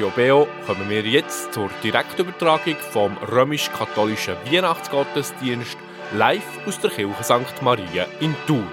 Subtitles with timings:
[0.00, 5.76] Radio Beo kommen wir jetzt zur Direktübertragung vom römisch-katholischen Weihnachtsgottesdienst
[6.14, 7.60] live aus der Kirche St.
[7.60, 8.66] Maria in Thun.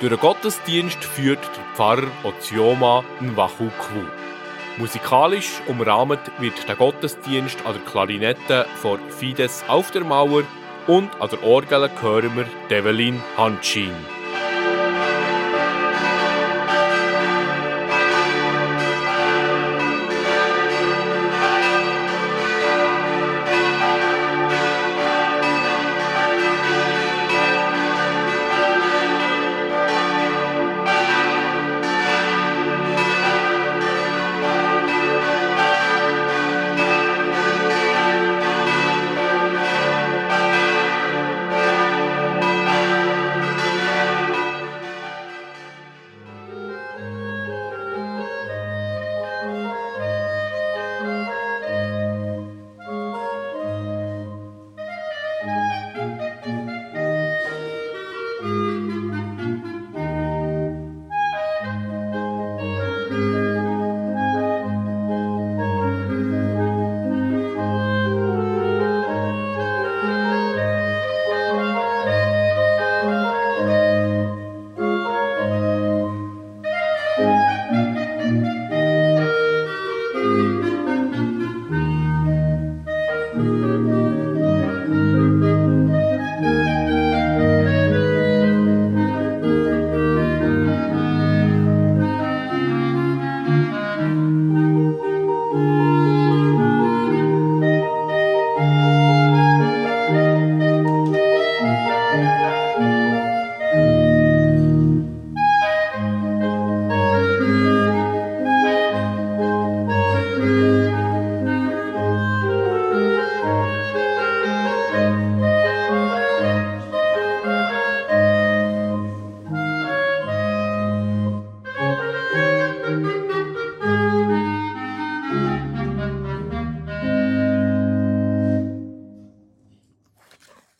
[0.00, 4.04] Durch den Gottesdienst führt der Pfarrer Ozioma Nwachukwu.
[4.76, 10.42] Musikalisch umrahmt wird der Gottesdienst an der Klarinette von Fides auf der Mauer
[10.86, 14.17] und an der Orgel hören wir Develin Hanschin.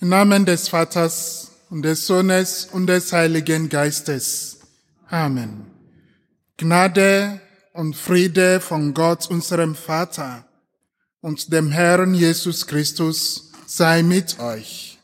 [0.08, 4.58] Namen des Vaters und des Sohnes und des Heiligen Geistes.
[5.08, 5.66] Amen.
[6.56, 7.40] Gnade
[7.72, 10.44] und Friede von Gott, unserem Vater
[11.20, 14.98] und dem Herrn Jesus Christus sei mit euch.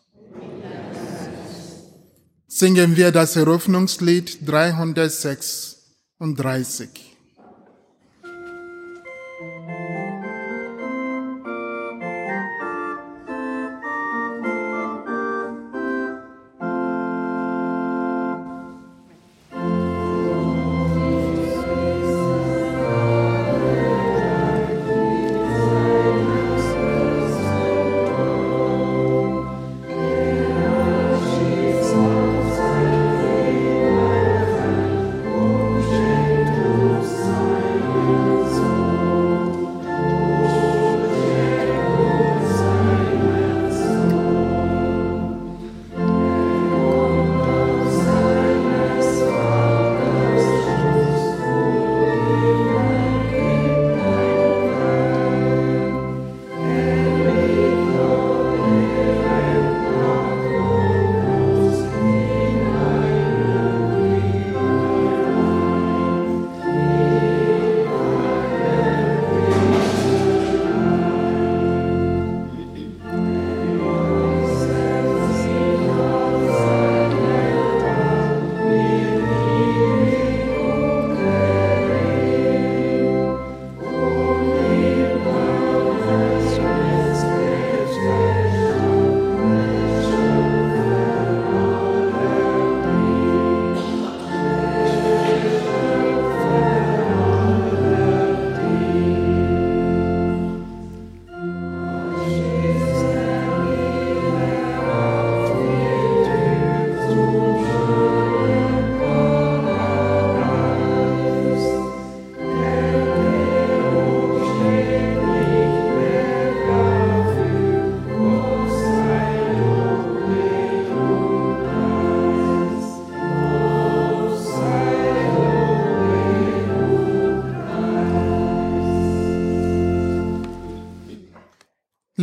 [2.48, 7.13] Singen wir das Eröffnungslied 336.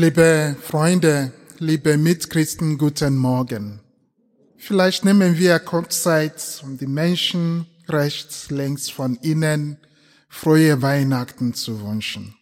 [0.03, 3.81] Liebe Freunde, liebe Mitchristen, guten Morgen.
[4.57, 9.77] Vielleicht nehmen wir kurz Zeit, um die Menschen rechts, längs von Ihnen
[10.27, 12.33] frohe Weihnachten zu wünschen.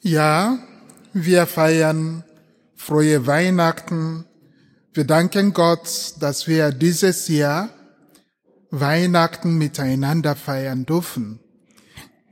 [0.00, 0.58] Ja,
[1.12, 2.24] wir feiern
[2.74, 4.24] frohe Weihnachten.
[4.94, 7.68] Wir danken Gott, dass wir dieses Jahr
[8.70, 11.40] Weihnachten miteinander feiern dürfen.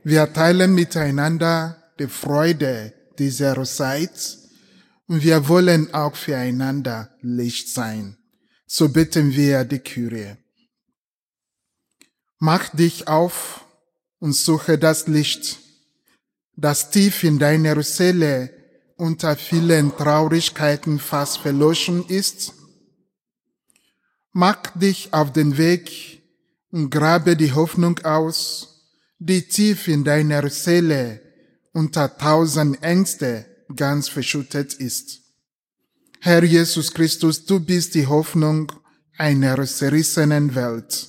[0.03, 4.37] Wir teilen miteinander die Freude dieser Zeit
[5.07, 8.17] und wir wollen auch füreinander Licht sein.
[8.65, 10.35] So bitten wir die Kyrie.
[12.39, 13.65] Mach dich auf
[14.19, 15.59] und suche das Licht,
[16.55, 18.51] das tief in deiner Seele
[18.97, 22.53] unter vielen Traurigkeiten fast verloschen ist.
[24.31, 26.23] Mach dich auf den Weg
[26.71, 28.85] und grabe die Hoffnung aus,
[29.19, 31.24] die tief in deiner Seele
[31.75, 33.45] unter tausend Ängste
[33.75, 35.19] ganz verschüttet ist.
[36.21, 38.71] Herr Jesus Christus, du bist die Hoffnung
[39.17, 41.07] einer zerrissenen Welt.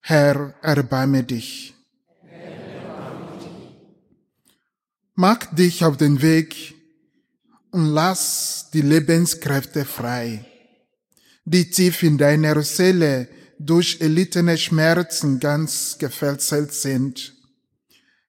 [0.00, 1.74] Herr, erbarme dich.
[5.14, 6.74] Mach dich auf den Weg
[7.70, 10.46] und lass die Lebenskräfte frei,
[11.44, 13.28] die tief in deiner Seele
[13.58, 17.35] durch erlittene Schmerzen ganz gefesselt sind.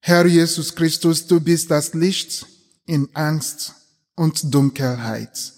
[0.07, 2.45] Herr Jesus Christus, du bist das Licht
[2.85, 3.73] in Angst
[4.15, 5.51] und Dunkelheit.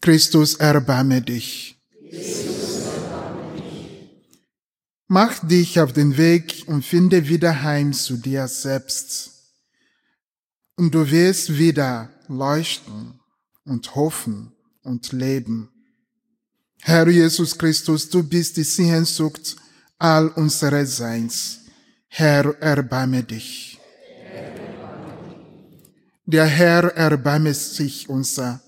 [0.00, 1.76] Christus, erbarme dich.
[5.06, 9.30] Mach dich auf den Weg und finde wieder heim zu dir selbst.
[10.74, 13.20] Und du wirst wieder leuchten
[13.64, 14.50] und hoffen
[14.82, 15.68] und leben.
[16.80, 19.54] Herr Jesus Christus, du bist die Sehnsucht
[19.96, 21.60] all unseres Seins.
[22.08, 23.71] Herr, erbarme dich.
[26.24, 28.60] Der Herr erbarme sich unser.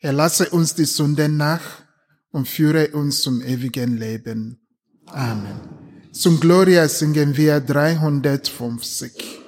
[0.00, 1.82] Er lasse uns die Sünden nach
[2.30, 4.58] und führe uns zum ewigen Leben.
[5.06, 5.60] Amen.
[6.12, 9.43] Zum Gloria singen wir 350.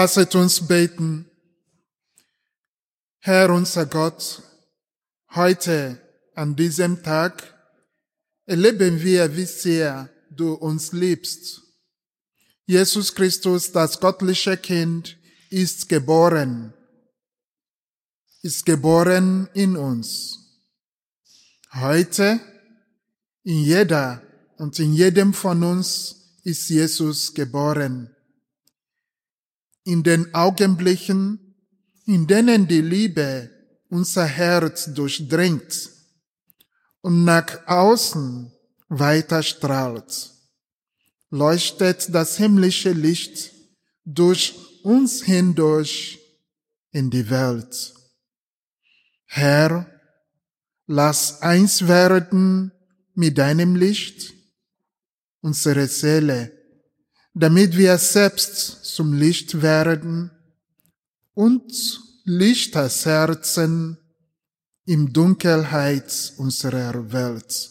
[0.00, 1.26] Lasset uns beten.
[3.18, 4.40] Herr unser Gott,
[5.34, 6.00] heute
[6.36, 7.52] an diesem Tag
[8.46, 11.62] erleben wir, wie sehr du uns liebst.
[12.64, 15.18] Jesus Christus, das göttliche Kind,
[15.50, 16.72] ist geboren,
[18.42, 20.38] ist geboren in uns.
[21.72, 22.38] Heute,
[23.42, 24.22] in jeder
[24.58, 28.14] und in jedem von uns ist Jesus geboren.
[29.88, 31.54] In den Augenblicken,
[32.04, 33.50] in denen die Liebe
[33.88, 35.88] unser Herz durchdringt
[37.00, 38.52] und nach außen
[38.90, 40.30] weiter strahlt,
[41.30, 43.50] leuchtet das himmlische Licht
[44.04, 46.18] durch uns hindurch
[46.90, 47.94] in die Welt.
[49.24, 49.86] Herr,
[50.86, 52.72] lass eins werden
[53.14, 54.34] mit deinem Licht
[55.40, 56.57] unsere Seele,
[57.38, 60.30] damit wir selbst zum Licht werden
[61.34, 63.96] und Lichtersherzen
[64.84, 67.70] im Dunkelheit unserer Welt.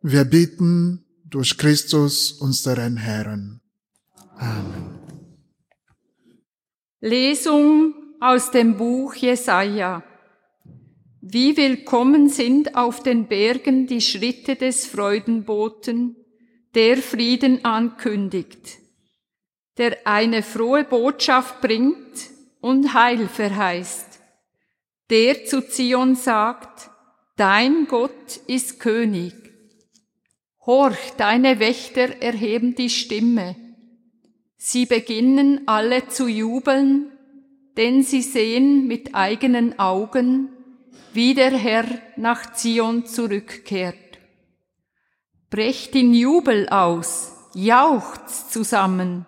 [0.00, 3.60] Wir bitten durch Christus unseren Herrn.
[4.36, 5.00] Amen.
[7.00, 10.04] Lesung aus dem Buch Jesaja.
[11.20, 16.16] Wie willkommen sind auf den Bergen die Schritte des Freudenboten,
[16.76, 18.78] der Frieden ankündigt,
[19.78, 22.30] der eine frohe Botschaft bringt
[22.60, 24.20] und Heil verheißt,
[25.08, 26.90] der zu Zion sagt,
[27.36, 29.32] dein Gott ist König.
[30.66, 33.56] Horch, deine Wächter erheben die Stimme.
[34.58, 37.10] Sie beginnen alle zu jubeln,
[37.78, 40.50] denn sie sehen mit eigenen Augen,
[41.14, 44.05] wie der Herr nach Zion zurückkehrt.
[45.56, 49.24] Brecht in Jubel aus, jauchzt zusammen,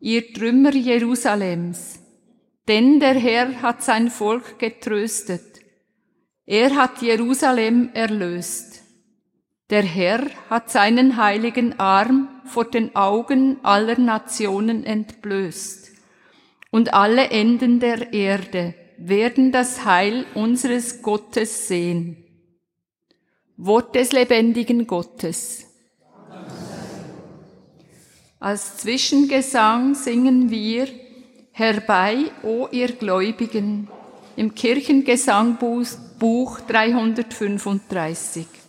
[0.00, 1.98] ihr Trümmer Jerusalems,
[2.68, 5.60] denn der Herr hat sein Volk getröstet.
[6.44, 8.82] Er hat Jerusalem erlöst.
[9.70, 15.90] Der Herr hat seinen heiligen Arm vor den Augen aller Nationen entblößt
[16.70, 22.21] und alle Enden der Erde werden das Heil unseres Gottes sehen.
[23.64, 25.66] Wort des lebendigen Gottes.
[28.40, 30.88] Als Zwischengesang singen wir
[31.52, 33.86] Herbei, o ihr Gläubigen,
[34.34, 38.61] im Kirchengesangbuch 335.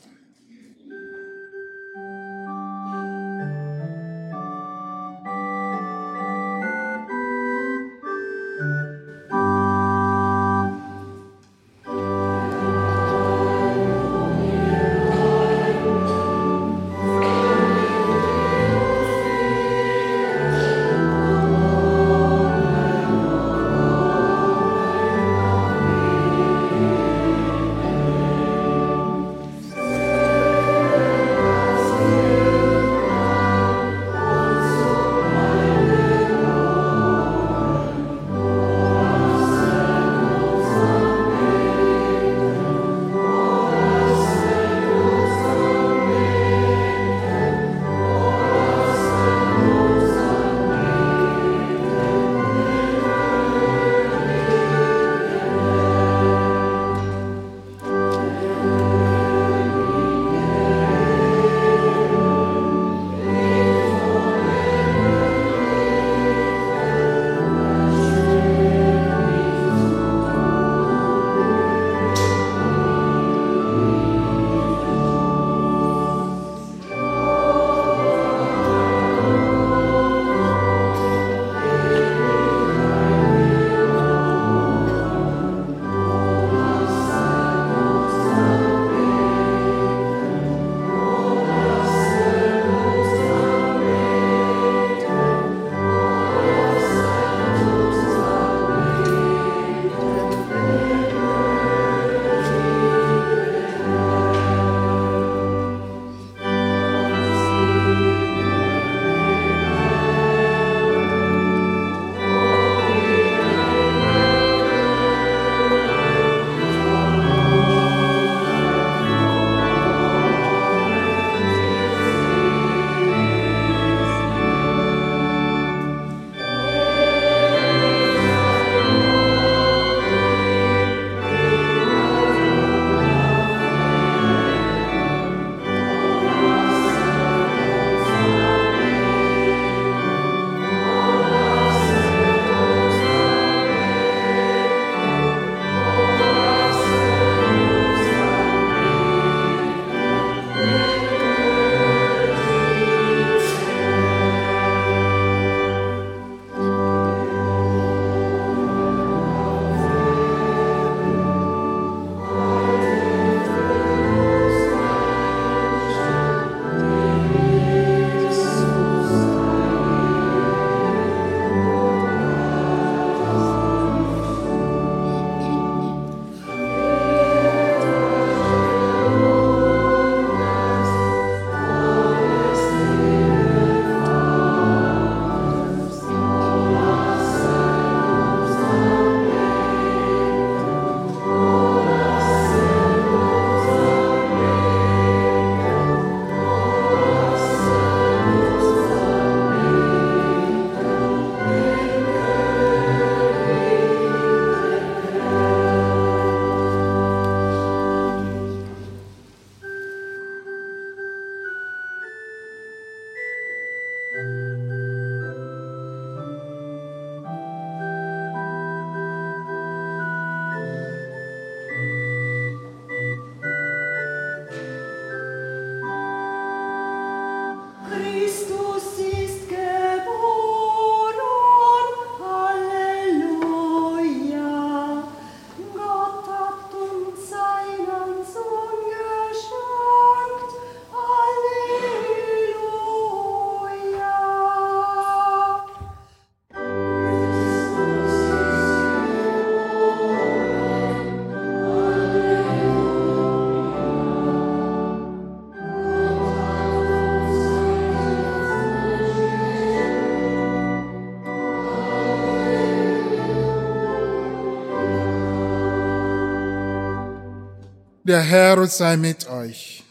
[268.05, 269.81] Der Herr sei mit euch.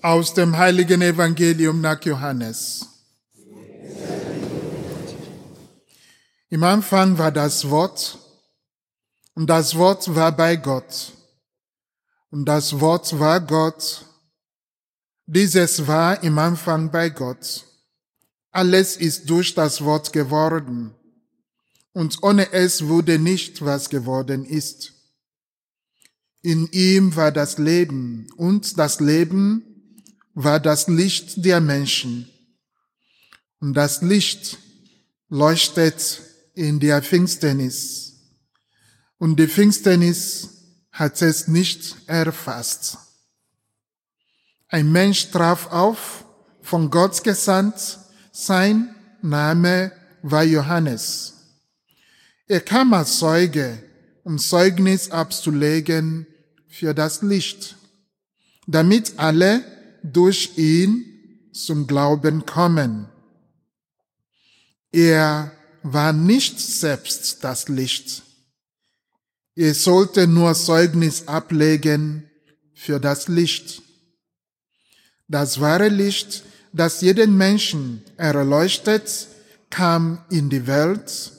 [0.00, 2.86] Aus dem heiligen Evangelium nach Johannes.
[6.48, 8.18] Im Anfang war das Wort,
[9.34, 11.12] und das Wort war bei Gott,
[12.30, 14.06] und das Wort war Gott.
[15.26, 17.66] Dieses war im Anfang bei Gott.
[18.50, 20.94] Alles ist durch das Wort geworden,
[21.92, 24.94] und ohne es wurde nicht, was geworden ist.
[26.42, 29.62] In ihm war das Leben und das Leben
[30.34, 32.30] war das Licht der Menschen.
[33.58, 34.58] Und das Licht
[35.28, 36.22] leuchtet
[36.54, 38.14] in der Finsternis.
[39.18, 40.48] Und die Finsternis
[40.92, 42.96] hat es nicht erfasst.
[44.68, 46.24] Ein Mensch traf auf,
[46.62, 47.98] von Gott gesandt,
[48.32, 51.34] sein Name war Johannes.
[52.46, 53.82] Er kam als Zeuge,
[54.24, 56.26] um Zeugnis abzulegen
[56.70, 57.76] für das Licht,
[58.66, 59.64] damit alle
[60.02, 61.04] durch ihn
[61.52, 63.08] zum Glauben kommen.
[64.92, 65.52] Er
[65.82, 68.22] war nicht selbst das Licht.
[69.56, 72.30] Er sollte nur Zeugnis ablegen
[72.74, 73.82] für das Licht.
[75.28, 79.26] Das wahre Licht, das jeden Menschen erleuchtet,
[79.70, 81.32] kam in die Welt.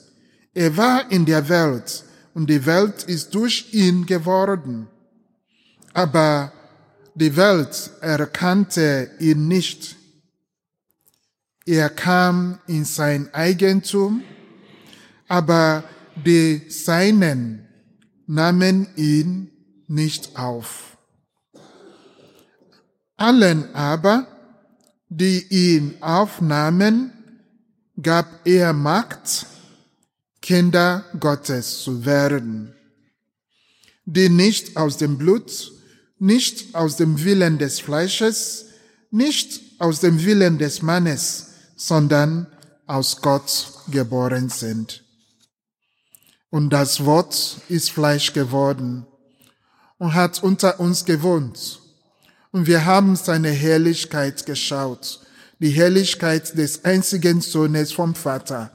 [0.54, 4.88] Er war in der Welt und die Welt ist durch ihn geworden
[5.94, 6.52] aber
[7.14, 9.96] die Welt erkannte ihn nicht.
[11.66, 14.22] Er kam in sein Eigentum,
[15.28, 15.84] aber
[16.24, 17.68] die Seinen
[18.26, 19.50] nahmen ihn
[19.86, 20.96] nicht auf.
[23.16, 24.26] Allen aber,
[25.08, 27.12] die ihn aufnahmen,
[28.00, 29.46] gab er Macht,
[30.40, 32.74] Kinder Gottes zu werden,
[34.04, 35.71] die nicht aus dem Blut
[36.22, 38.66] nicht aus dem Willen des Fleisches,
[39.10, 42.46] nicht aus dem Willen des Mannes, sondern
[42.86, 45.02] aus Gott geboren sind.
[46.48, 49.04] Und das Wort ist Fleisch geworden
[49.98, 51.80] und hat unter uns gewohnt.
[52.52, 55.26] Und wir haben seine Herrlichkeit geschaut,
[55.58, 58.70] die Herrlichkeit des einzigen Sohnes vom Vater,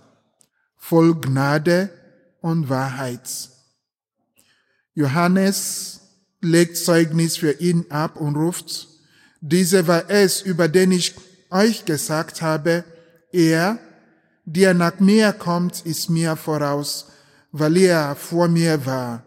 [0.75, 1.91] voll Gnade
[2.41, 3.29] und Wahrheit.
[4.95, 5.96] Johannes
[6.41, 8.87] legt Zeugnis für ihn ab und ruft,
[9.41, 11.15] diese war es, über den ich
[11.49, 12.83] euch gesagt habe,
[13.31, 13.79] er,
[14.45, 17.07] der nach mir kommt, ist mir voraus,
[17.51, 19.23] weil er vor mir war.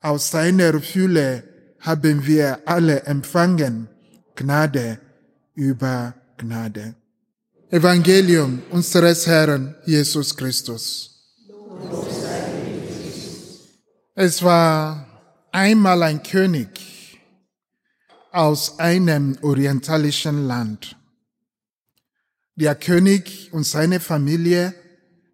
[0.00, 1.44] Aus seiner Fülle
[1.80, 3.88] haben wir alle empfangen,
[4.34, 4.98] Gnade
[5.54, 6.94] über Gnade.
[7.70, 11.10] Evangelium unseres Herrn Jesus Christus.
[14.14, 15.11] Es war
[15.52, 16.68] einmal ein König
[18.32, 20.96] aus einem orientalischen Land.
[22.56, 24.74] Der König und seine Familie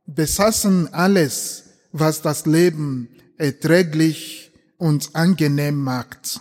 [0.07, 6.41] besaßen alles, was das Leben erträglich und angenehm macht.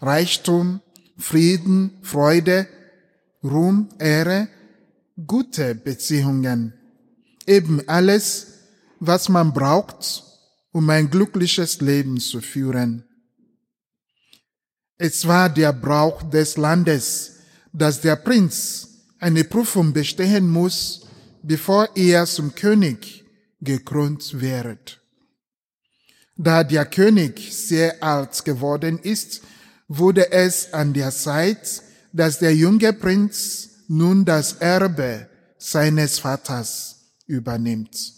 [0.00, 0.80] Reichtum,
[1.16, 2.68] Frieden, Freude,
[3.42, 4.48] Ruhm, Ehre,
[5.26, 6.74] gute Beziehungen.
[7.46, 8.46] Eben alles,
[9.00, 10.27] was man braucht,
[10.72, 13.04] um ein glückliches Leben zu führen.
[14.96, 17.36] Es war der Brauch des Landes,
[17.72, 18.88] dass der Prinz
[19.20, 21.06] eine Prüfung bestehen muss,
[21.42, 23.24] bevor er zum König
[23.60, 25.00] gekrönt wird.
[26.36, 29.42] Da der König sehr alt geworden ist,
[29.88, 35.28] wurde es an der Zeit, dass der junge Prinz nun das Erbe
[35.58, 38.17] seines Vaters übernimmt.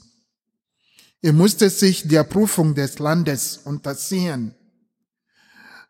[1.23, 4.55] Er musste sich der Prüfung des Landes unterziehen.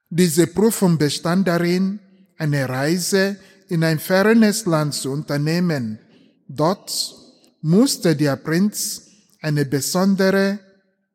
[0.08, 2.00] Diese Prüfung bestand darin,
[2.36, 3.36] eine Reise
[3.68, 6.00] in ein fernes Land zu unternehmen.
[6.48, 7.14] Dort
[7.60, 9.02] musste der Prinz
[9.40, 10.58] eine besondere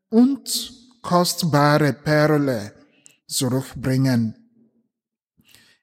[0.09, 2.71] und kostbare Perle
[3.27, 4.35] zurückbringen.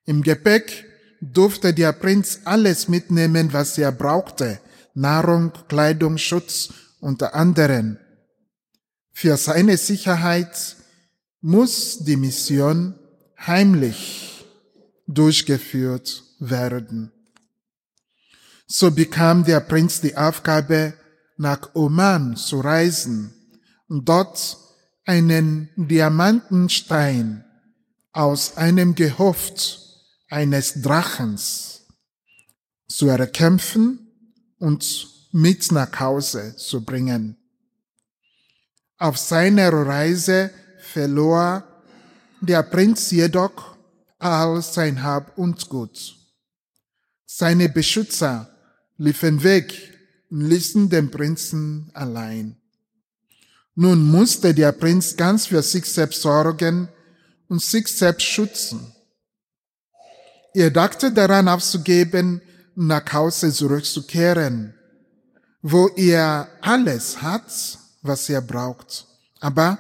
[0.07, 0.87] Im Gepäck
[1.21, 4.59] durfte der Prinz alles mitnehmen, was er brauchte,
[4.95, 7.99] Nahrung, Kleidung, Schutz unter anderem.
[9.23, 10.75] Für seine Sicherheit
[11.41, 12.99] muss die Mission
[13.39, 14.45] heimlich
[15.07, 17.13] durchgeführt werden.
[18.67, 20.95] So bekam der Prinz die Aufgabe,
[21.37, 23.33] nach Oman zu reisen
[23.87, 24.59] und dort
[25.05, 27.45] einen Diamantenstein
[28.11, 29.89] aus einem Gehöft
[30.31, 31.87] eines Drachens
[32.89, 34.01] zu erkämpfen
[34.59, 37.37] und mit nach Hause zu bringen.
[38.99, 40.51] Auf seiner Reise
[40.81, 41.65] verlor
[42.41, 43.77] der Prinz jedoch
[44.19, 46.17] all sein Hab und Gut.
[47.27, 48.49] Seine Beschützer
[48.99, 49.73] liefen weg
[50.31, 52.57] und ließen den Prinzen allein.
[53.75, 56.89] Nun musste der Prinz ganz für sich selbst sorgen
[57.49, 58.93] und sich selbst schützen.
[60.55, 62.43] Er dachte daran aufzugeben,
[62.75, 64.75] nach Hause zurückzukehren,
[65.63, 69.07] wo er alles hat, was er braucht.
[69.41, 69.79] Aber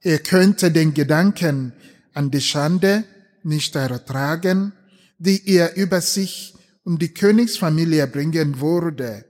[0.00, 1.72] er könnte den Gedanken
[2.12, 3.04] an die Schande
[3.42, 4.72] nicht ertragen,
[5.18, 9.24] die er über sich und die Königsfamilie bringen würde,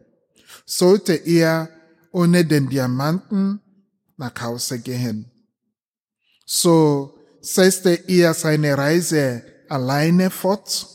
[0.64, 1.68] sollte er
[2.10, 3.60] ohne den Diamanten
[4.16, 5.30] nach Hause gehen.
[6.46, 10.86] So setzte er seine Reise alleine fort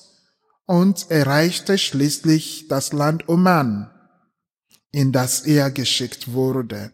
[0.66, 3.90] und erreichte schließlich das Land Oman,
[4.92, 6.94] in das er geschickt wurde.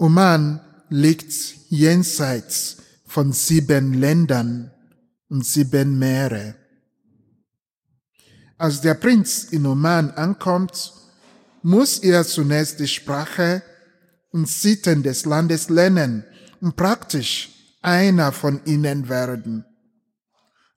[0.00, 1.30] Oman liegt
[1.68, 4.70] jenseits von sieben Ländern
[5.28, 6.54] und sieben Meere.
[8.56, 10.94] Als der Prinz in Oman ankommt,
[11.62, 13.62] muss er zunächst die Sprache
[14.30, 16.24] und Sitten des Landes lernen
[16.62, 17.50] und praktisch
[17.82, 19.66] einer von ihnen werden.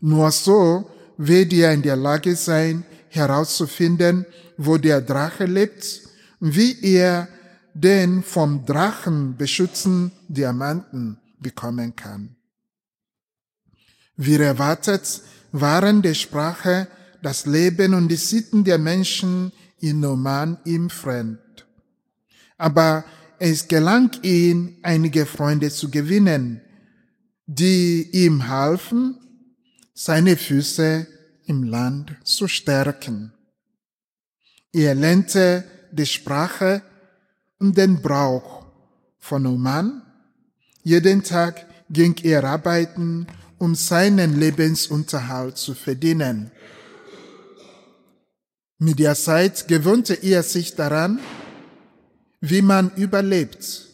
[0.01, 4.25] Nur so wird er in der Lage sein, herauszufinden,
[4.57, 6.01] wo der Drache lebt
[6.41, 7.29] und wie er
[7.73, 12.35] den vom Drachen beschützten Diamanten bekommen kann.
[14.15, 16.87] Wie erwartet waren die Sprache,
[17.21, 21.39] das Leben und die Sitten der Menschen in Oman ihm fremd.
[22.57, 23.05] Aber
[23.39, 26.61] es gelang ihm, einige Freunde zu gewinnen,
[27.45, 29.17] die ihm halfen,
[29.93, 31.07] seine Füße
[31.45, 33.33] im Land zu stärken.
[34.71, 36.81] Er lernte die Sprache
[37.63, 38.65] und den Brauch
[39.19, 40.01] von Oman.
[40.83, 43.25] Jeden Tag ging er arbeiten,
[43.57, 46.51] um seinen Lebensunterhalt zu verdienen.
[48.79, 51.21] Mit der Zeit gewöhnte er sich daran,
[52.41, 53.87] wie man überlebt,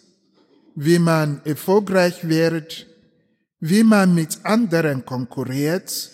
[0.73, 2.87] wie man erfolgreich wird,
[3.59, 6.09] wie man mit anderen konkurriert,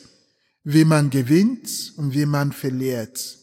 [0.66, 3.38] wie man gewinnt und wie man verliert.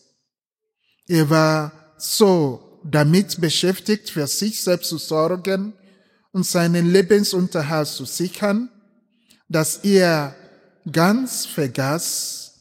[1.09, 5.74] Er war so damit beschäftigt, für sich selbst zu sorgen
[6.32, 8.70] und seinen Lebensunterhalt zu sichern,
[9.48, 10.34] dass er
[10.90, 12.54] ganz vergaß,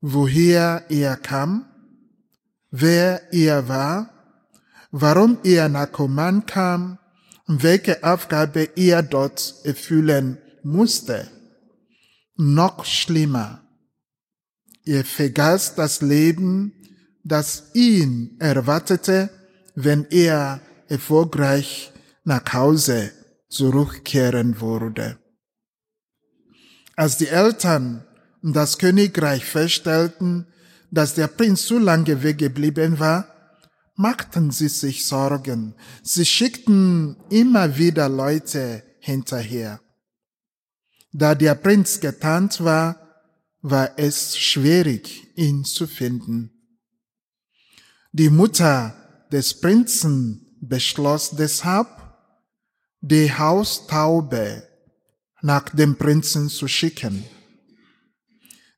[0.00, 1.66] woher er kam,
[2.70, 4.12] wer er war
[4.90, 6.98] warum er nach Oman kam
[7.46, 11.30] und welche Aufgabe er dort erfüllen musste.
[12.36, 13.62] Noch schlimmer,
[14.84, 16.72] er vergaß das Leben,
[17.24, 19.30] das ihn erwartete,
[19.76, 21.92] wenn er erfolgreich
[22.24, 23.12] nach Hause
[23.48, 25.18] zurückkehren würde.
[26.96, 28.04] Als die Eltern
[28.42, 30.46] und das Königreich feststellten,
[30.90, 33.28] dass der Prinz zu lange weggeblieben war,
[33.96, 35.74] machten sie sich Sorgen.
[36.02, 39.80] Sie schickten immer wieder Leute hinterher.
[41.12, 43.00] Da der Prinz getarnt war,
[43.60, 46.50] war es schwierig, ihn zu finden.
[48.12, 51.88] Die Mutter des Prinzen beschloss deshalb,
[53.00, 54.66] die Haustaube
[55.42, 57.24] nach dem Prinzen zu schicken.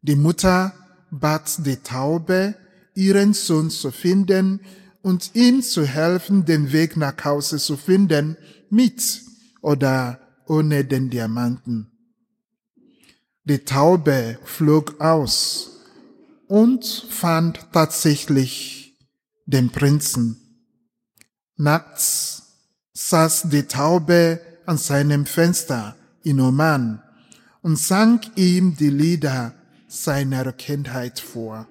[0.02, 0.74] Die Mutter
[1.10, 2.54] bat die Taube,
[2.94, 4.60] ihren Sohn zu finden
[5.02, 8.36] und ihm zu helfen, den Weg nach Hause zu finden,
[8.70, 9.22] mit
[9.62, 11.90] oder ohne den Diamanten.
[13.44, 15.80] Die Taube flog aus
[16.48, 18.77] und fand tatsächlich
[19.48, 20.36] den Prinzen.
[21.56, 22.42] Nachts
[22.92, 27.02] saß die Taube an seinem Fenster in Oman
[27.62, 29.54] und sang ihm die Lieder
[29.88, 31.66] seiner Kindheit vor.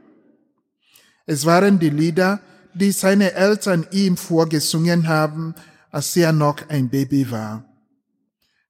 [1.28, 2.40] Es waren die Lieder,
[2.74, 5.54] die seine Eltern ihm vorgesungen haben,
[5.92, 7.64] als er noch ein Baby war.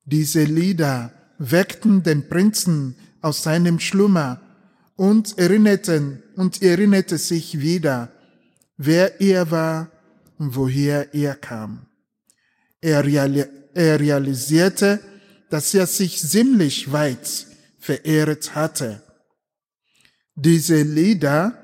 [0.04, 4.42] Diese Lieder weckten den Prinzen aus seinem Schlummer
[4.96, 8.12] und erinnerten und erinnerte sich wieder,
[8.78, 9.92] wer er war
[10.38, 11.88] und woher er kam.
[12.80, 15.00] Er, reali er realisierte,
[15.50, 17.48] dass er sich ziemlich weit
[17.80, 19.04] verehrt hatte.
[20.36, 21.58] Diese Lieder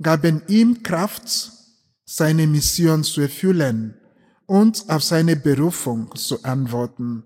[0.00, 1.52] gaben ihm Kraft
[2.04, 3.94] seine Mission zu erfüllen
[4.46, 7.24] und auf seine Berufung zu antworten,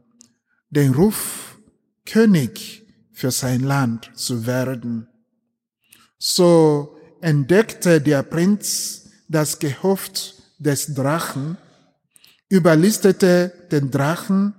[0.70, 1.58] den Ruf,
[2.04, 5.06] König für sein Land zu werden.
[6.18, 9.01] So entdeckte der Prinz
[9.32, 11.56] das Gehofft des Drachen,
[12.48, 14.54] überlistete den Drachen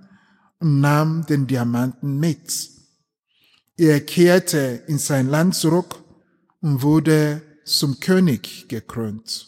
[0.60, 2.70] und nahm den Diamanten mit.
[3.78, 6.04] Er kehrte in sein Land zurück
[6.62, 9.48] und wurde zum König gekrönt.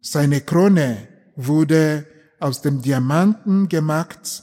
[0.00, 2.06] Seine Krone wurde
[2.40, 4.42] aus dem Diamanten gemacht,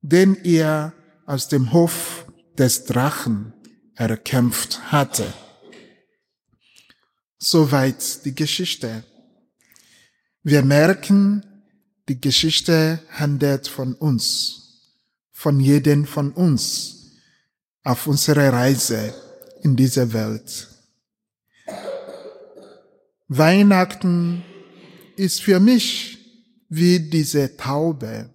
[0.00, 0.92] den er
[1.26, 2.26] aus dem Hof
[2.58, 3.52] des Drachen
[3.94, 5.26] erkämpft hatte.
[7.44, 9.02] Soweit die Geschichte.
[10.44, 11.44] Wir merken,
[12.08, 15.00] die Geschichte handelt von uns,
[15.32, 17.10] von jedem von uns
[17.82, 19.12] auf unserer Reise
[19.64, 20.68] in dieser Welt.
[23.26, 24.44] Weihnachten
[25.16, 26.18] ist für mich
[26.68, 28.32] wie diese Taube,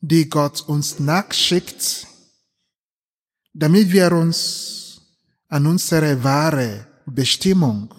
[0.00, 2.08] die Gott uns nachschickt,
[3.54, 5.02] damit wir uns
[5.46, 7.94] an unsere wahre Bestimmung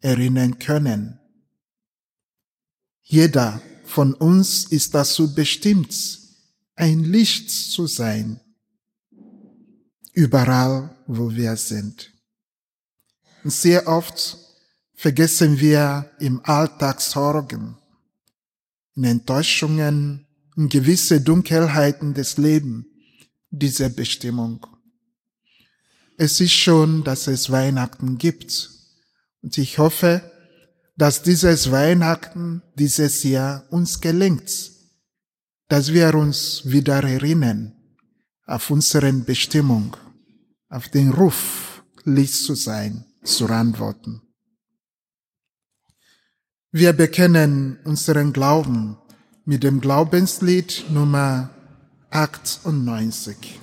[0.00, 1.18] erinnern können.
[3.02, 5.94] Jeder von uns ist dazu bestimmt,
[6.76, 8.40] ein Licht zu sein,
[10.12, 12.12] überall, wo wir sind.
[13.42, 14.38] Und sehr oft
[14.94, 17.76] vergessen wir im Alltag Sorgen,
[18.94, 22.86] in Enttäuschungen und gewisse Dunkelheiten des Lebens
[23.50, 24.66] diese Bestimmung.
[26.22, 28.68] Es ist schon, dass es Weihnachten gibt.
[29.40, 30.20] Und ich hoffe,
[30.94, 34.70] dass dieses Weihnachten dieses Jahr uns gelingt,
[35.68, 37.72] dass wir uns wieder erinnern
[38.44, 39.96] auf unseren Bestimmung,
[40.68, 44.20] auf den Ruf, Licht zu sein, zu antworten.
[46.70, 48.98] Wir bekennen unseren Glauben
[49.46, 51.48] mit dem Glaubenslied Nummer
[52.10, 53.58] 98.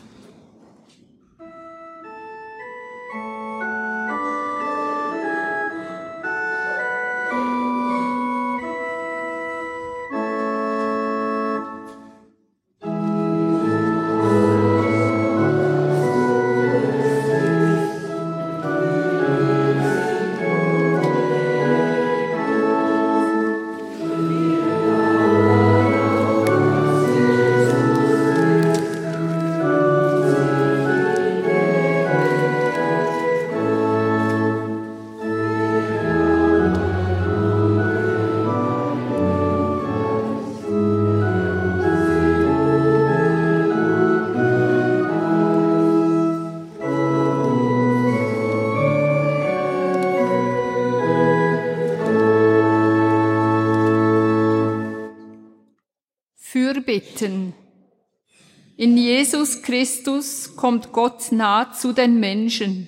[59.67, 62.87] Christus kommt Gott nah zu den Menschen,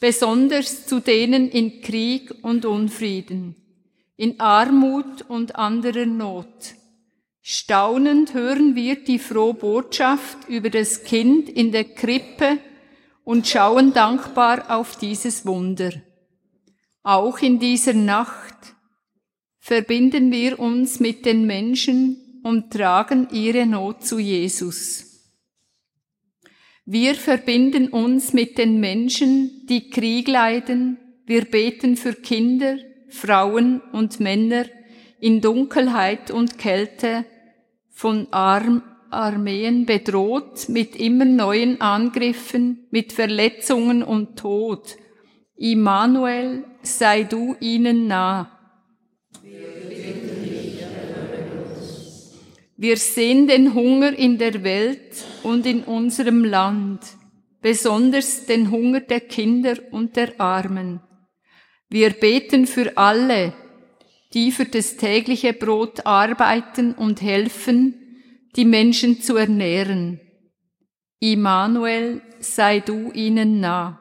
[0.00, 3.54] besonders zu denen in Krieg und Unfrieden,
[4.16, 6.74] in Armut und anderer Not.
[7.40, 12.58] Staunend hören wir die frohe Botschaft über das Kind in der Krippe
[13.22, 15.92] und schauen dankbar auf dieses Wunder.
[17.04, 18.74] Auch in dieser Nacht
[19.60, 25.11] verbinden wir uns mit den Menschen, und tragen ihre Not zu Jesus.
[26.84, 30.98] Wir verbinden uns mit den Menschen, die Krieg leiden.
[31.26, 32.76] Wir beten für Kinder,
[33.08, 34.64] Frauen und Männer
[35.20, 37.24] in Dunkelheit und Kälte
[37.88, 44.96] von Arm Armeen bedroht mit immer neuen Angriffen, mit Verletzungen und Tod.
[45.56, 48.61] Immanuel, sei du ihnen nah.
[52.76, 57.00] Wir sehen den Hunger in der Welt und in unserem Land,
[57.60, 61.00] besonders den Hunger der Kinder und der Armen.
[61.88, 63.52] Wir beten für alle,
[64.32, 67.94] die für das tägliche Brot arbeiten und helfen,
[68.56, 70.20] die Menschen zu ernähren.
[71.20, 74.00] Immanuel, sei du ihnen nah.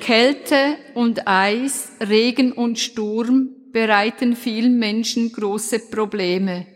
[0.00, 6.66] Kälte und Eis, Regen und Sturm bereiten vielen Menschen große Probleme.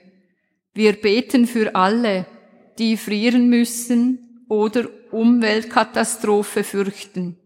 [0.74, 2.26] Wir beten für alle,
[2.78, 7.38] die frieren müssen oder Umweltkatastrophe fürchten.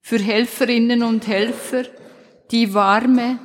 [0.00, 1.84] Für Helferinnen und Helfer,
[2.50, 3.38] die warme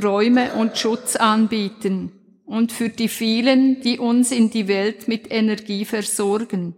[0.00, 2.12] Räume und Schutz anbieten.
[2.46, 6.76] Und für die vielen, die uns in die Welt mit Energie versorgen.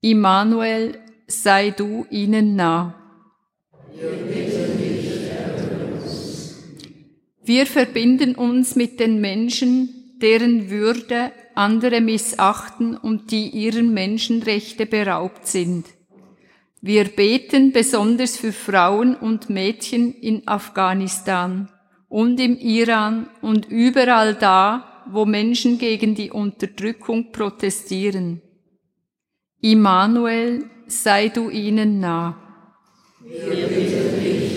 [0.00, 0.98] Immanuel,
[1.28, 2.96] sei du ihnen nah.
[7.50, 15.48] Wir verbinden uns mit den Menschen, deren Würde andere missachten und die ihren Menschenrechte beraubt
[15.48, 15.86] sind.
[16.80, 21.68] Wir beten besonders für Frauen und Mädchen in Afghanistan
[22.08, 28.42] und im Iran und überall da, wo Menschen gegen die Unterdrückung protestieren.
[29.60, 32.36] Immanuel, sei du ihnen nah.
[33.24, 34.49] Wir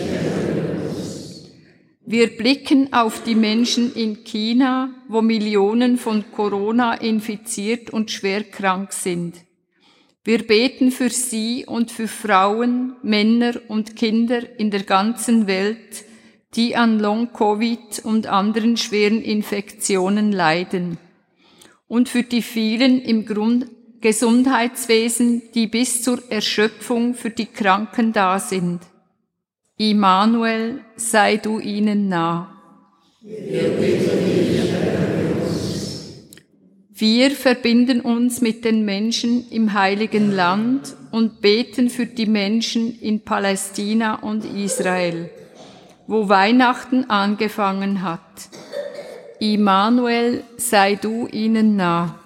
[2.05, 9.35] blicken auf die Menschen in China, wo Millionen von Corona infiziert und schwer krank sind.
[10.25, 16.05] Wir beten für sie und für Frauen, Männer und Kinder in der ganzen Welt,
[16.55, 20.97] die an Long-Covid und anderen schweren Infektionen leiden.
[21.87, 23.67] Und für die vielen im Grund
[23.99, 28.81] Gesundheitswesen, die bis zur Erschöpfung für die Kranken da sind.
[29.89, 32.49] Immanuel, sei du ihnen nah.
[36.95, 43.21] Wir verbinden uns mit den Menschen im heiligen Land und beten für die Menschen in
[43.21, 45.29] Palästina und Israel
[46.07, 48.49] wo Weihnachten angefangen hat.
[49.39, 52.19] Immanuel, sei du ihnen nah.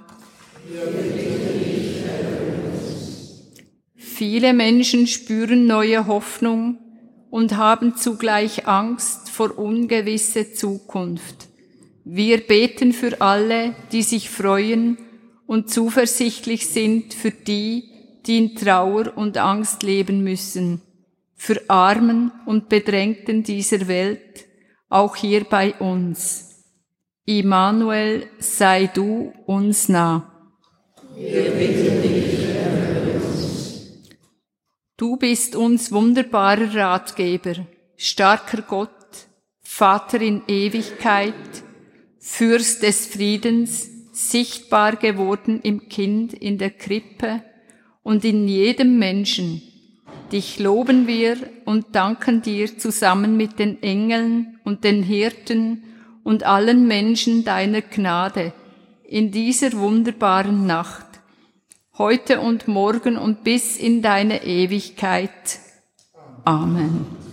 [3.95, 6.79] Viele Menschen spüren neue Hoffnung
[7.29, 11.47] und haben zugleich Angst vor ungewisse Zukunft.
[12.03, 14.97] Wir beten für alle, die sich freuen
[15.45, 17.89] und zuversichtlich sind für die,
[18.25, 20.81] die in Trauer und Angst leben müssen
[21.37, 24.45] für Armen und Bedrängten dieser Welt,
[24.89, 26.65] auch hier bei uns.
[27.25, 30.33] Immanuel, sei du uns nah.
[34.97, 37.53] Du bist uns wunderbarer Ratgeber,
[37.97, 38.89] starker Gott,
[39.61, 41.33] Vater in Ewigkeit,
[42.17, 47.43] Fürst des Friedens, sichtbar geworden im Kind in der Krippe
[48.01, 49.61] und in jedem Menschen,
[50.31, 55.83] Dich loben wir und danken dir zusammen mit den Engeln und den Hirten
[56.23, 58.51] und allen Menschen deiner Gnade
[59.03, 61.06] in dieser wunderbaren Nacht,
[61.97, 65.59] heute und morgen und bis in deine Ewigkeit.
[66.43, 67.26] Amen.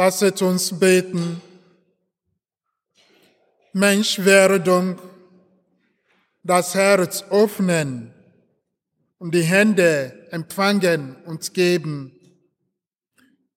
[0.00, 1.42] Lasset uns beten.
[3.74, 4.98] Menschwerdung,
[6.42, 8.10] das Herz öffnen
[9.18, 12.18] und die Hände empfangen und geben.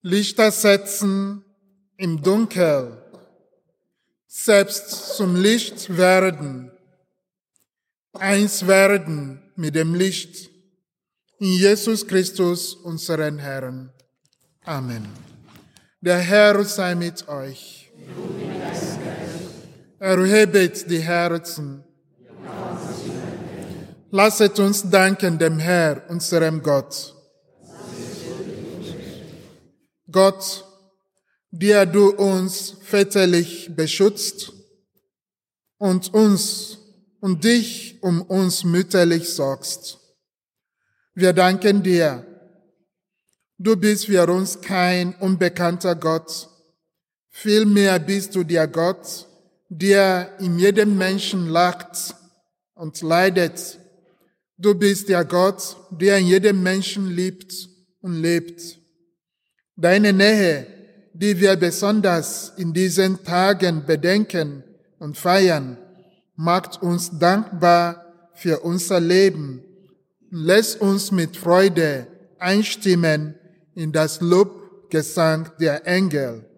[0.01, 1.45] Lichter setzen
[1.95, 3.01] im Dunkel,
[4.27, 6.71] selbst zum Licht werden,
[8.11, 10.49] eins werden mit dem Licht
[11.39, 13.93] in Jesus Christus, unseren Herrn.
[14.65, 15.32] Amen.
[16.05, 17.89] Der Herr sei mit euch.
[19.99, 21.81] Erhebet die Herzen.
[24.11, 27.15] Lasset uns danken dem Herr, unserem Gott.
[30.11, 30.65] Gott,
[31.51, 34.51] der du uns väterlich beschützt
[35.77, 36.79] und uns
[37.21, 39.99] und dich um uns mütterlich sorgst.
[41.13, 42.32] Wir danken dir.
[43.59, 46.49] Du bist für uns kein unbekannter Gott.
[47.29, 49.27] Vielmehr bist du der Gott,
[49.69, 52.15] der in jedem Menschen lacht
[52.73, 53.77] und leidet.
[54.57, 57.69] Du bist der Gott, der in jedem Menschen liebt
[58.01, 58.79] und lebt.
[59.75, 60.67] Deine Nähe,
[61.13, 64.63] die wir besonders in diesen Tagen bedenken
[64.97, 65.77] und feiern,
[66.35, 69.63] macht uns dankbar für unser Leben
[70.31, 72.07] und lässt uns mit Freude
[72.39, 73.35] einstimmen
[73.76, 76.49] in das Lobgesang der Engel.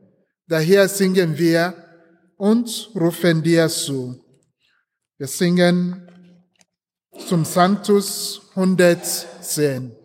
[0.48, 1.74] Daher singen wir
[2.38, 4.22] und rufen dir zu.
[5.18, 6.10] Wir singen
[7.28, 10.05] zum Sanctus 110.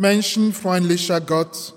[0.00, 1.74] menschenfreundlicher Gott.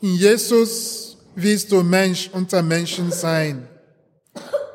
[0.00, 3.68] In Jesus willst du Mensch unter Menschen sein.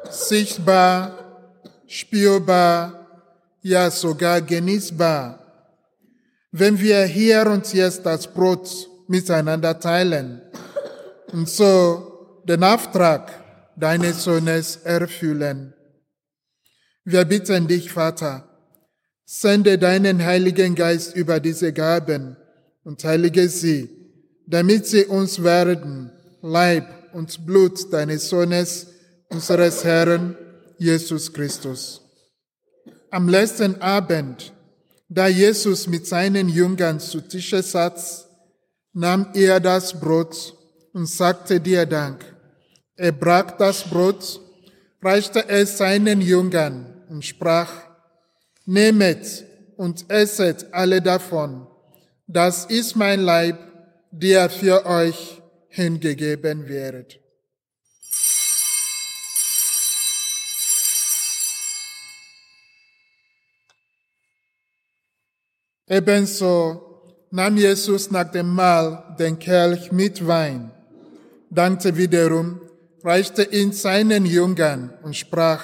[0.09, 1.17] Sichtbar,
[1.87, 3.07] spürbar,
[3.61, 5.39] ja sogar genießbar.
[6.51, 8.69] Wenn wir hier und jetzt das Brot
[9.07, 10.41] miteinander teilen
[11.31, 13.31] und so den Auftrag
[13.77, 15.73] deines Sohnes erfüllen.
[17.05, 18.54] Wir bitten dich, Vater,
[19.25, 22.37] Sende deinen Heiligen Geist über diese Gaben
[22.83, 23.89] und heilige sie,
[24.45, 26.11] damit sie uns werden,
[26.41, 28.87] Leib und Blut deines Sohnes,
[29.29, 30.37] unseres Herrn
[30.77, 32.01] Jesus Christus.
[33.09, 34.53] Am letzten Abend,
[35.09, 38.27] da Jesus mit seinen Jüngern zu Tische saß,
[38.93, 40.53] nahm er das Brot
[40.93, 42.23] und sagte dir Dank.
[42.95, 44.39] Er brach das Brot,
[45.01, 47.84] reichte es seinen Jüngern und sprach,
[48.65, 49.45] Nehmet
[49.77, 51.67] und esset alle davon.
[52.27, 53.57] Das ist mein Leib,
[54.11, 57.19] der für euch hingegeben wird.
[65.87, 66.81] Ebenso
[67.29, 70.71] nahm Jesus nach dem Mahl den Kelch mit Wein,
[71.51, 72.59] dankte wiederum,
[73.03, 75.63] reichte ihn seinen Jüngern und sprach,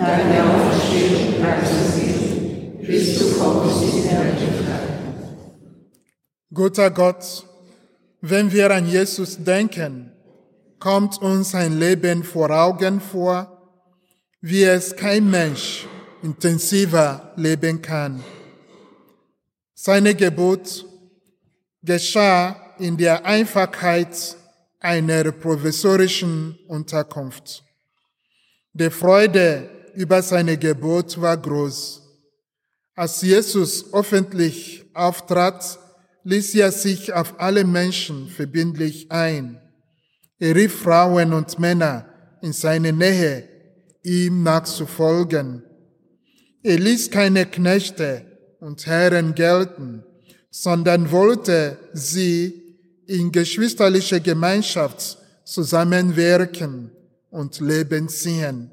[0.00, 1.90] Deine Auferstehung preisen
[2.90, 4.88] bis du kommst in Herrlichkeit.
[6.52, 7.44] Guter Gott,
[8.20, 10.12] wenn wir an Jesus denken,
[10.78, 13.36] kommt uns ein Leben vor Augen vor,
[14.40, 15.86] wie es kein Mensch
[16.22, 18.24] intensiver leben kann.
[19.74, 20.84] Seine Geburt
[21.82, 24.36] geschah in der Einfachheit
[24.80, 27.62] einer provisorischen Unterkunft.
[28.72, 32.02] Die Freude über seine Geburt war groß.
[32.94, 35.78] Als Jesus öffentlich auftrat,
[36.24, 39.60] ließ er sich auf alle Menschen verbindlich ein.
[40.38, 42.06] Er rief Frauen und Männer
[42.42, 43.48] in seine Nähe,
[44.02, 45.62] ihm nachzufolgen.
[46.62, 48.24] Er ließ keine Knechte
[48.60, 50.04] und Herren gelten,
[50.50, 52.60] sondern wollte sie
[53.06, 56.90] in geschwisterlicher Gemeinschaft zusammenwirken
[57.30, 58.70] und Leben ziehen.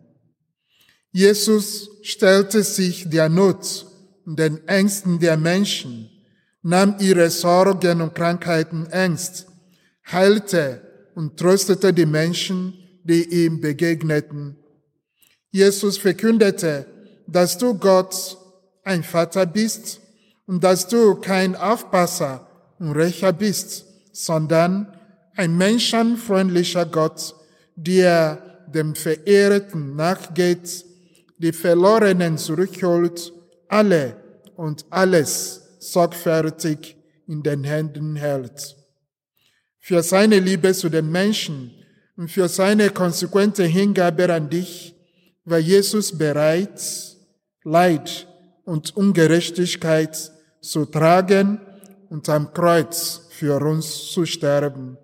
[1.17, 3.87] Jesus stellte sich der Not
[4.23, 6.11] und den Ängsten der Menschen,
[6.61, 9.47] nahm ihre Sorgen und Krankheiten ernst,
[10.11, 10.79] heilte
[11.15, 14.57] und tröstete die Menschen, die ihm begegneten.
[15.49, 16.85] Jesus verkündete,
[17.25, 18.37] dass du Gott
[18.83, 19.99] ein Vater bist
[20.45, 22.47] und dass du kein Aufpasser
[22.77, 24.93] und Rächer bist, sondern
[25.35, 27.33] ein menschenfreundlicher Gott,
[27.75, 30.85] der dem Verehrten nachgeht,
[31.37, 33.31] die Verlorenen zurückholt,
[33.67, 34.15] alle
[34.55, 38.75] und alles sorgfältig in den Händen hält.
[39.79, 41.71] Für seine Liebe zu den Menschen
[42.17, 44.95] und für seine konsequente Hingabe an dich
[45.45, 46.81] war Jesus bereit,
[47.63, 48.27] Leid
[48.65, 50.31] und Ungerechtigkeit
[50.61, 51.59] zu tragen
[52.09, 54.97] und am Kreuz für uns zu sterben.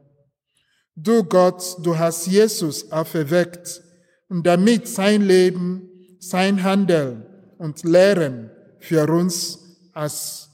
[0.95, 3.81] Du Gott, du hast Jesus auferweckt
[4.29, 5.89] und damit sein Leben,
[6.29, 7.25] sein Handeln
[7.57, 8.49] und Lehren
[8.79, 9.59] für uns
[9.93, 10.49] als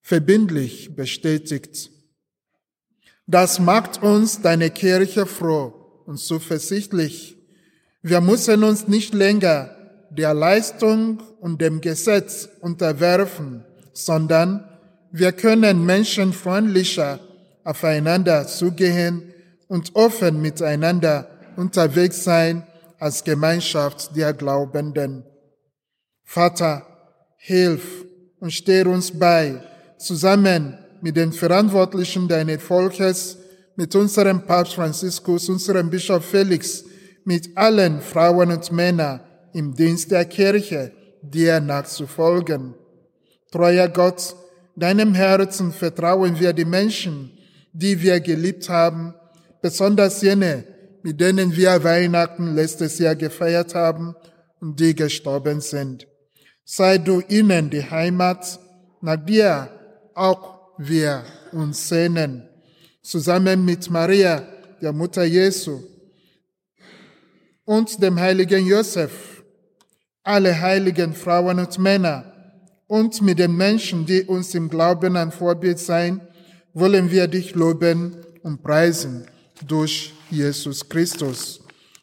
[0.00, 1.90] verbindlich bestätigt.
[3.26, 7.36] Das macht uns deine Kirche froh und zuversichtlich.
[8.02, 9.76] Wir müssen uns nicht länger
[10.10, 14.64] der Leistung und dem Gesetz unterwerfen, sondern
[15.12, 17.20] wir können menschenfreundlicher
[17.64, 19.34] aufeinander zugehen
[19.66, 22.62] und offen miteinander unterwegs sein
[22.98, 25.24] als Gemeinschaft der Glaubenden.
[26.24, 26.86] Vater,
[27.36, 28.04] hilf
[28.40, 29.62] und steh uns bei,
[29.98, 33.38] zusammen mit den Verantwortlichen deines Volkes,
[33.76, 36.84] mit unserem Papst Franziskus, unserem Bischof Felix,
[37.24, 39.20] mit allen Frauen und Männern
[39.52, 40.92] im Dienst der Kirche,
[41.22, 42.74] dir nachzufolgen.
[43.50, 44.34] Treuer Gott,
[44.76, 47.38] deinem Herzen vertrauen wir die Menschen,
[47.72, 49.14] die wir geliebt haben,
[49.62, 50.64] besonders jene,
[51.08, 54.14] mit denen wir Weihnachten letztes Jahr gefeiert haben
[54.60, 56.06] und die gestorben sind.
[56.66, 58.60] Sei du ihnen die Heimat,
[59.00, 59.70] nach dir
[60.14, 62.46] auch wir uns sehnen,
[63.00, 64.46] zusammen mit Maria,
[64.82, 65.80] der Mutter Jesu,
[67.64, 69.42] und dem heiligen Josef,
[70.22, 72.30] alle heiligen Frauen und Männer,
[72.86, 76.20] und mit den Menschen, die uns im Glauben ein Vorbild sein,
[76.74, 79.26] wollen wir dich loben und preisen
[79.66, 81.60] durch Jesus Christus,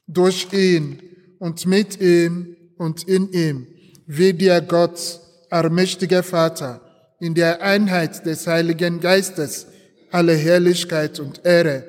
[0.07, 1.01] durch ihn
[1.39, 3.67] und mit ihm und in ihm,
[4.07, 6.81] wie dir Gott, allmächtiger Vater,
[7.19, 9.67] in der Einheit des Heiligen Geistes
[10.11, 11.83] alle Herrlichkeit und Ehre,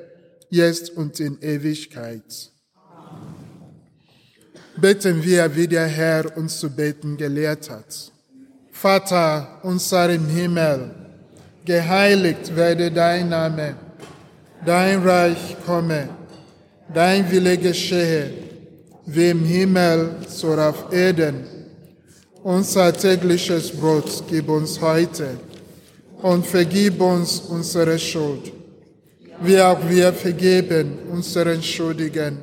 [0.49, 2.51] jetzt und in Ewigkeit.
[4.75, 8.11] Beten wir, wie der Herr uns zu beten gelehrt hat.
[8.71, 10.91] Vater unser im Himmel,
[11.65, 13.75] geheiligt werde dein Name,
[14.67, 16.09] dein Reich komme,
[16.93, 18.31] dein Wille geschehe,
[19.05, 21.45] wie im Himmel, so auf Erden.
[22.43, 25.29] Unser tägliches Brot gib uns heute
[26.21, 28.51] und vergib uns unsere Schuld,
[29.41, 32.39] wie auch wir vergeben unseren Schuldigen.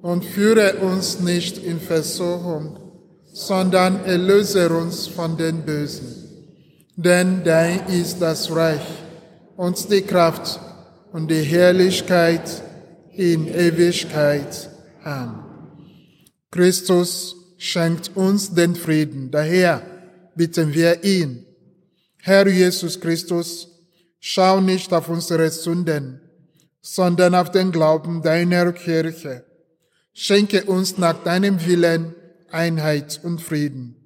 [0.00, 2.78] Und führe uns nicht in Versuchung,
[3.32, 6.14] sondern erlöse uns von den Bösen.
[6.94, 8.86] Denn dein ist das Reich
[9.56, 10.60] und die Kraft
[11.18, 12.62] und die Herrlichkeit
[13.12, 14.70] in Ewigkeit.
[15.02, 15.42] Amen.
[16.52, 19.32] Christus schenkt uns den Frieden.
[19.32, 19.82] Daher
[20.36, 21.44] bitten wir ihn.
[22.22, 23.66] Herr Jesus Christus,
[24.20, 26.20] schau nicht auf unsere Sünden,
[26.80, 29.44] sondern auf den Glauben deiner Kirche.
[30.12, 32.14] Schenke uns nach deinem Willen
[32.52, 33.96] Einheit und Frieden.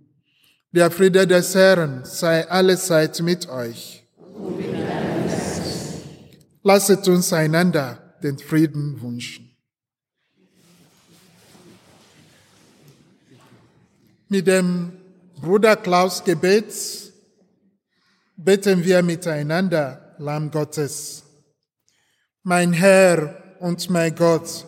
[0.70, 4.02] Der Friede des Herrn sei allezeit mit euch.
[6.64, 9.50] Lasset uns einander den Frieden wünschen.
[14.28, 14.92] Mit dem
[15.40, 16.72] Bruder Klaus Gebet
[18.36, 21.24] beten wir miteinander, Lamm Gottes.
[22.44, 24.64] Mein Herr und mein Gott,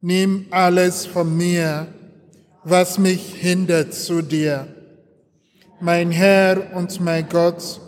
[0.00, 1.88] nimm alles von mir,
[2.64, 4.66] was mich hindert zu dir.
[5.80, 7.80] Mein Herr und mein Gott,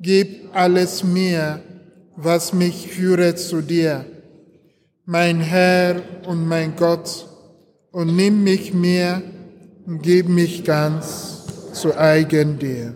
[0.00, 1.62] gib alles mir,
[2.24, 4.04] was mich führet zu dir.
[5.04, 7.26] Mein Herr und mein Gott,
[7.92, 9.22] und nimm mich mir,
[9.86, 12.94] und gib mich ganz zu eigen dir.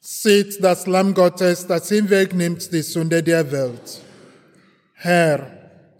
[0.00, 4.00] Seht das Lamm Gottes, das hinwegnimmt die Sünde der Welt.
[4.94, 5.50] Herr,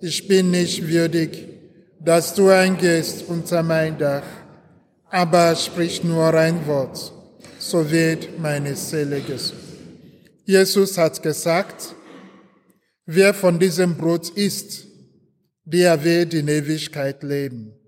[0.00, 1.49] ich bin nicht würdig,
[2.00, 4.24] dass du eingehst unter mein Dach,
[5.10, 7.12] aber sprich nur ein Wort,
[7.58, 9.60] so wird meine Seele gesund.
[10.44, 11.94] Jesus hat gesagt,
[13.06, 14.86] wer von diesem Brot isst,
[15.64, 17.79] der wird in Ewigkeit leben.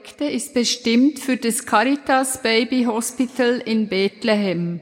[0.00, 4.80] Kollekte ist bestimmt für das Caritas Baby Hospital in Bethlehem.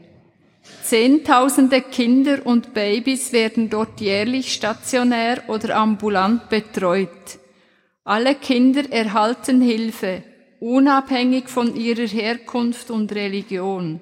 [0.85, 7.09] Zehntausende Kinder und Babys werden dort jährlich stationär oder ambulant betreut.
[8.05, 10.23] Alle Kinder erhalten Hilfe,
[10.61, 14.01] unabhängig von ihrer Herkunft und Religion.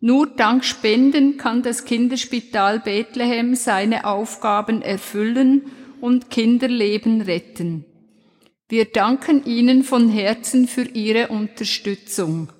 [0.00, 5.70] Nur dank Spenden kann das Kinderspital Bethlehem seine Aufgaben erfüllen
[6.00, 7.84] und Kinderleben retten.
[8.70, 12.52] Wir danken Ihnen von Herzen für Ihre Unterstützung.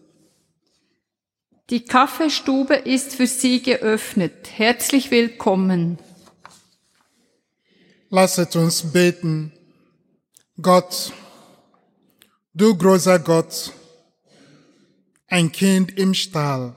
[1.70, 4.50] Die Kaffeestube ist für Sie geöffnet.
[4.56, 5.98] Herzlich willkommen.
[8.08, 9.52] Lasset uns beten.
[10.60, 11.12] Gott,
[12.54, 13.72] du großer Gott,
[15.28, 16.74] ein Kind im Stall,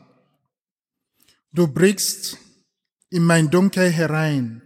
[1.52, 2.38] du brichst
[3.10, 4.62] in mein Dunkel herein,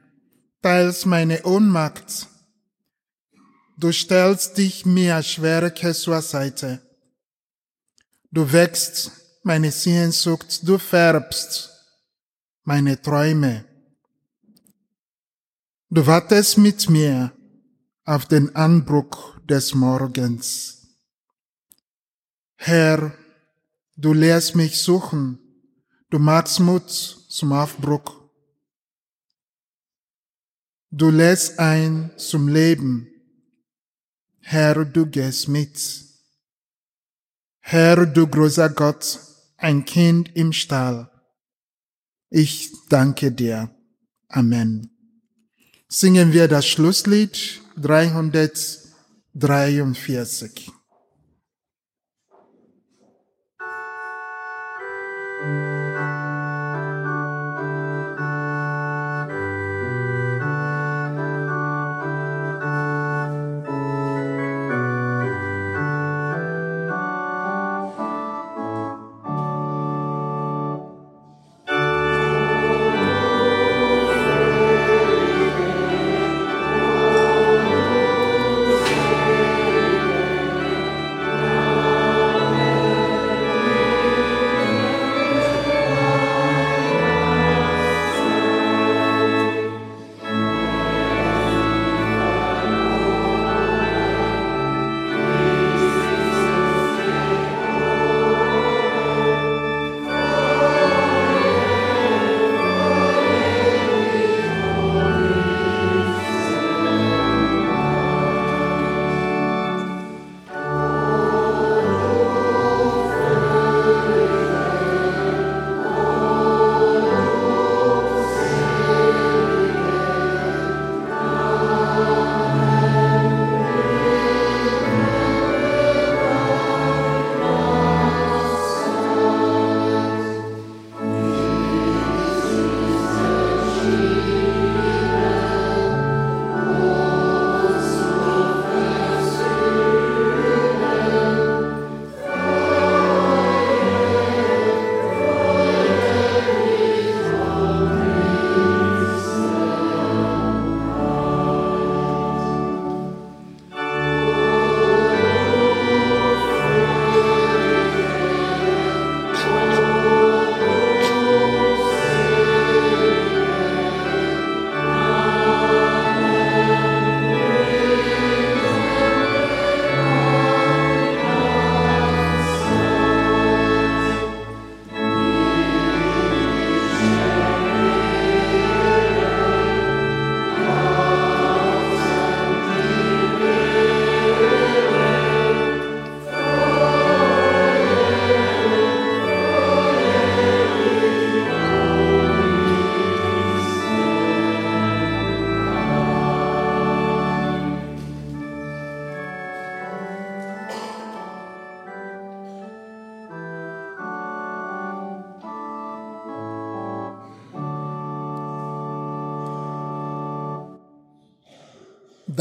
[0.61, 2.27] teilst meine Ohnmacht,
[3.77, 6.81] du stellst dich mir schwere zur Seite,
[8.31, 9.11] du wächst
[9.43, 11.71] meine Sehnsucht, du färbst
[12.63, 13.65] meine Träume.
[15.89, 17.31] Du wartest mit mir
[18.03, 20.85] auf den Anbruch des Morgens.
[22.55, 23.13] Herr,
[23.95, 25.39] du lehrst mich suchen,
[26.09, 28.21] du machst Mut zum Aufbruch.
[30.89, 33.16] Du lässt ein zum Leben.
[34.49, 36.05] Herr, du gehst mit.
[37.59, 39.19] Herr, du großer Gott,
[39.57, 41.11] ein Kind im Stall.
[42.29, 43.69] Ich danke dir.
[44.29, 44.89] Amen.
[45.89, 50.71] Singen wir das Schlusslied 343.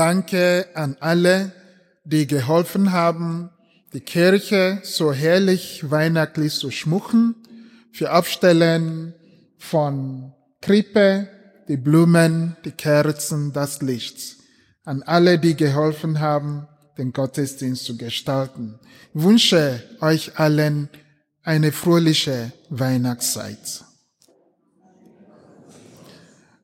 [0.07, 1.51] Danke an alle,
[2.05, 3.51] die geholfen haben,
[3.93, 7.35] die Kirche so herrlich weihnachtlich zu schmucken,
[7.91, 9.15] für Aufstellen
[9.59, 10.33] von
[10.63, 11.27] Krippe,
[11.67, 14.37] die Blumen, die Kerzen, das Licht.
[14.85, 18.79] An alle, die geholfen haben, den Gottesdienst zu gestalten.
[19.13, 20.89] Ich wünsche euch allen
[21.43, 23.85] eine fröhliche Weihnachtszeit.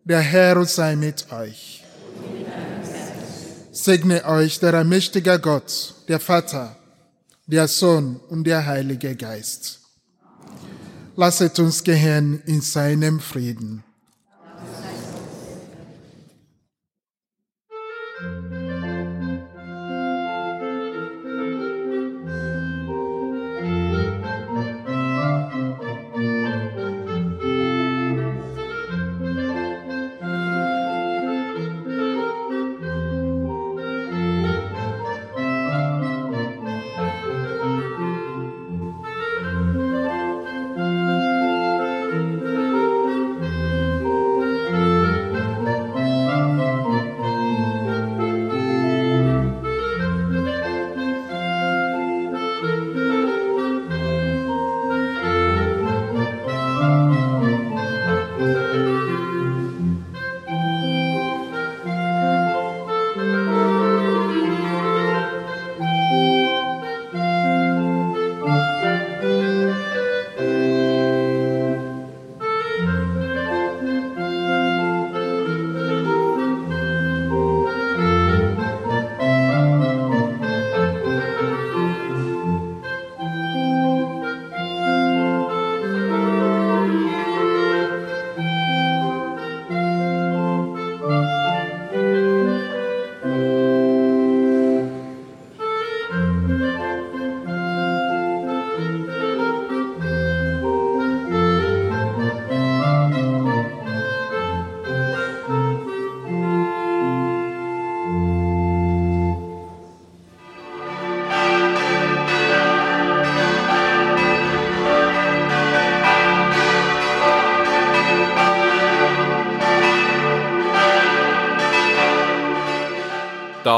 [0.05, 1.82] Der Herr sei mit euch.
[3.75, 6.77] Segne euch der allmächtige Gott, der Vater,
[7.47, 9.81] der Sohn und der Heilige Geist.
[11.17, 13.83] Lasset uns gehen in seinem Frieden.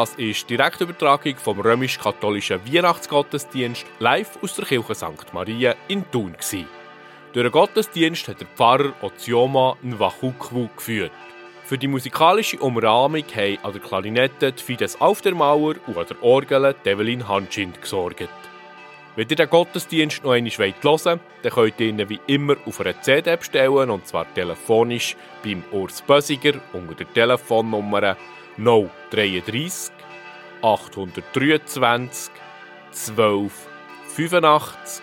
[0.04, 5.32] Das ist die Direktübertragung vom römisch-katholischen Weihnachtsgottesdienst live aus der Kirche St.
[5.32, 6.34] Maria in Thun.
[6.34, 6.68] Gewesen.
[7.32, 11.10] Durch den Gottesdienst hat der Pfarrer Ozioma Nwachukwu geführt.
[11.64, 16.06] Für die musikalische Umrahmung haben an der Klarinette die Fides auf der Mauer und an
[16.06, 18.28] der Orgel Evelyn Hanschind gesorgt.
[19.16, 22.78] Wenn ihr den Gottesdienst noch einmal hören wollt, dann könnt ihr ihn wie immer auf
[22.78, 28.18] einer CD bestellen und zwar telefonisch beim Urs Bösiger unter der Telefonnummer
[28.58, 29.92] 033
[30.62, 32.30] 823
[32.92, 33.52] 12
[34.08, 35.02] 85.